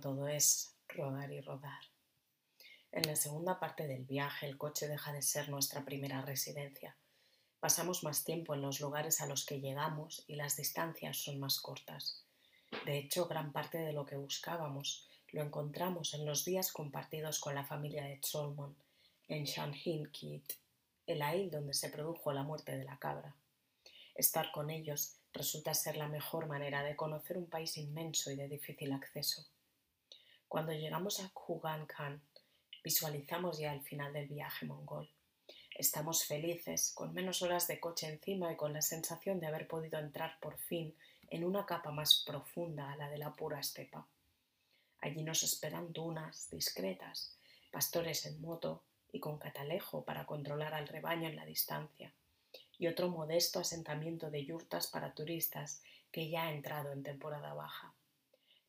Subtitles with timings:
[0.00, 1.80] Todo es rodar y rodar.
[2.92, 6.96] En la segunda parte del viaje el coche deja de ser nuestra primera residencia.
[7.58, 11.60] Pasamos más tiempo en los lugares a los que llegamos y las distancias son más
[11.60, 12.24] cortas.
[12.86, 17.54] De hecho, gran parte de lo que buscábamos lo encontramos en los días compartidos con
[17.54, 18.76] la familia de Solomon
[19.26, 19.44] en
[20.10, 20.52] Kit,
[21.06, 23.34] el ail donde se produjo la muerte de la cabra.
[24.14, 28.48] Estar con ellos resulta ser la mejor manera de conocer un país inmenso y de
[28.48, 29.46] difícil acceso.
[30.48, 32.22] Cuando llegamos a Kugan Khan,
[32.82, 35.06] visualizamos ya el final del viaje mongol.
[35.76, 39.98] Estamos felices, con menos horas de coche encima y con la sensación de haber podido
[39.98, 40.96] entrar por fin
[41.28, 44.08] en una capa más profunda a la de la pura estepa.
[45.02, 47.36] Allí nos esperan dunas discretas,
[47.70, 52.10] pastores en moto y con catalejo para controlar al rebaño en la distancia,
[52.78, 57.92] y otro modesto asentamiento de yurtas para turistas que ya ha entrado en temporada baja.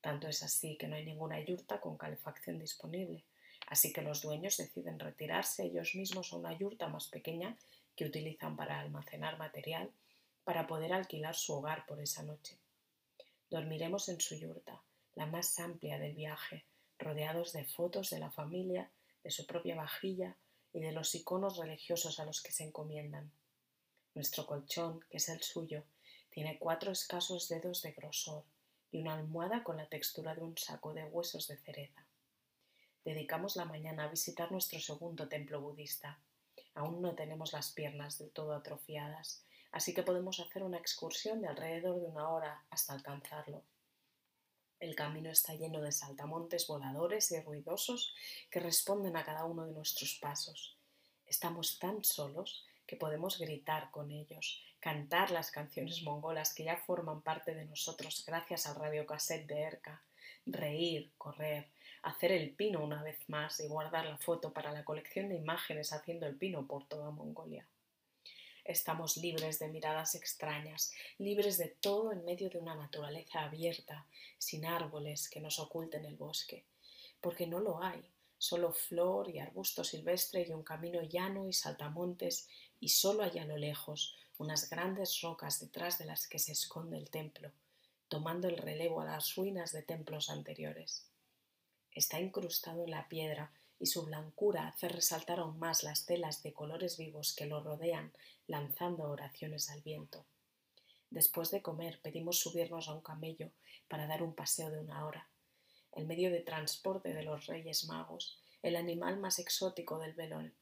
[0.01, 3.25] Tanto es así que no hay ninguna yurta con calefacción disponible,
[3.67, 7.57] así que los dueños deciden retirarse ellos mismos a una yurta más pequeña
[7.95, 9.91] que utilizan para almacenar material
[10.43, 12.57] para poder alquilar su hogar por esa noche.
[13.49, 14.81] Dormiremos en su yurta,
[15.15, 16.65] la más amplia del viaje,
[16.97, 18.89] rodeados de fotos de la familia,
[19.23, 20.37] de su propia vajilla
[20.73, 23.31] y de los iconos religiosos a los que se encomiendan.
[24.15, 25.83] Nuestro colchón, que es el suyo,
[26.29, 28.43] tiene cuatro escasos dedos de grosor,
[28.91, 32.05] y una almohada con la textura de un saco de huesos de cereza.
[33.05, 36.19] Dedicamos la mañana a visitar nuestro segundo templo budista.
[36.73, 41.47] Aún no tenemos las piernas del todo atrofiadas, así que podemos hacer una excursión de
[41.47, 43.63] alrededor de una hora hasta alcanzarlo.
[44.79, 48.15] El camino está lleno de saltamontes voladores y ruidosos
[48.49, 50.77] que responden a cada uno de nuestros pasos.
[51.25, 57.21] Estamos tan solos que podemos gritar con ellos, cantar las canciones mongolas que ya forman
[57.21, 60.01] parte de nosotros gracias al radiocassette de Erka,
[60.45, 61.67] reír, correr,
[62.01, 65.91] hacer el pino una vez más y guardar la foto para la colección de imágenes
[65.91, 67.67] haciendo el pino por toda Mongolia.
[68.63, 74.05] Estamos libres de miradas extrañas, libres de todo en medio de una naturaleza abierta,
[74.37, 76.63] sin árboles que nos oculten el bosque,
[77.19, 78.07] porque no lo hay,
[78.37, 82.47] solo flor y arbusto silvestre y un camino llano y saltamontes
[82.79, 86.97] y solo hay a lo lejos unas grandes rocas detrás de las que se esconde
[86.97, 87.51] el templo,
[88.07, 91.05] tomando el relevo a las ruinas de templos anteriores.
[91.91, 96.53] Está incrustado en la piedra y su blancura hace resaltar aún más las telas de
[96.53, 98.13] colores vivos que lo rodean,
[98.47, 100.25] lanzando oraciones al viento.
[101.09, 103.51] Después de comer pedimos subirnos a un camello
[103.89, 105.27] para dar un paseo de una hora.
[105.91, 110.13] El medio de transporte de los Reyes Magos, el animal más exótico del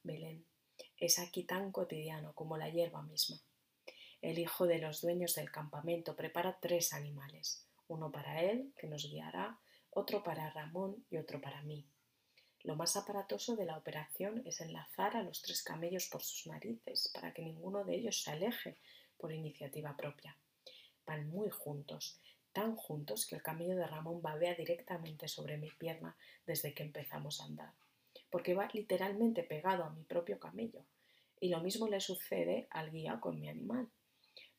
[0.02, 0.44] Belén,
[0.96, 3.40] es aquí tan cotidiano como la hierba misma.
[4.20, 9.08] El hijo de los dueños del campamento prepara tres animales, uno para él, que nos
[9.08, 9.58] guiará,
[9.90, 11.86] otro para Ramón y otro para mí.
[12.64, 17.10] Lo más aparatoso de la operación es enlazar a los tres camellos por sus narices
[17.14, 18.76] para que ninguno de ellos se aleje
[19.16, 20.36] por iniciativa propia.
[21.06, 22.20] Van muy juntos,
[22.52, 27.40] tan juntos que el camello de Ramón babea directamente sobre mi pierna desde que empezamos
[27.40, 27.72] a andar
[28.30, 30.84] porque va literalmente pegado a mi propio camello.
[31.40, 33.88] Y lo mismo le sucede al guía con mi animal.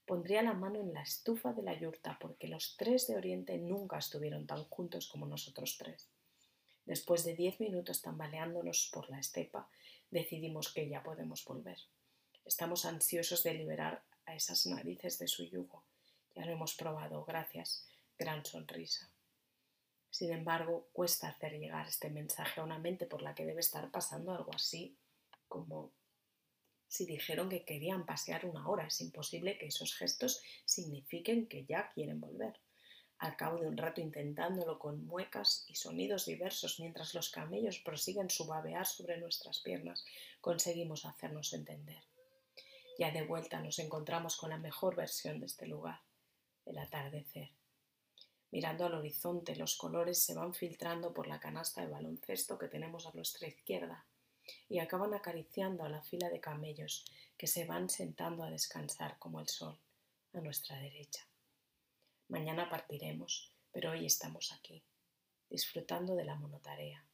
[0.09, 4.00] Pondría la mano en la estufa de la yurta porque los tres de Oriente nunca
[4.00, 6.09] estuvieron tan juntos como nosotros tres.
[6.84, 9.69] Después de diez minutos tambaleándonos por la estepa,
[10.09, 11.78] decidimos que ya podemos volver.
[12.44, 15.84] Estamos ansiosos de liberar a esas narices de su yugo.
[16.36, 17.86] Ya lo hemos probado, gracias.
[18.18, 19.12] Gran sonrisa.
[20.09, 23.92] Sin embargo, cuesta hacer llegar este mensaje a una mente por la que debe estar
[23.92, 24.98] pasando algo así
[25.48, 25.92] como
[26.89, 28.88] si dijeron que querían pasear una hora.
[28.88, 32.59] Es imposible que esos gestos signifiquen que ya quieren volver.
[33.19, 38.30] Al cabo de un rato intentándolo con muecas y sonidos diversos mientras los camellos prosiguen
[38.30, 40.03] su babear sobre nuestras piernas,
[40.41, 42.01] conseguimos hacernos entender.
[42.97, 46.01] Ya de vuelta nos encontramos con la mejor versión de este lugar,
[46.65, 47.51] el atardecer.
[48.51, 53.06] Mirando al horizonte, los colores se van filtrando por la canasta de baloncesto que tenemos
[53.06, 54.06] a nuestra izquierda
[54.68, 57.06] y acaban acariciando a la fila de camellos
[57.38, 59.80] que se van sentando a descansar como el sol
[60.34, 61.28] a nuestra derecha.
[62.28, 64.84] Mañana partiremos, pero hoy estamos aquí,
[65.50, 67.06] disfrutando de la monotarea,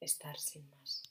[0.00, 1.02] estar sin más.